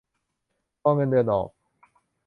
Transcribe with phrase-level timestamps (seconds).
[0.81, 1.49] รอเงินเดือนออก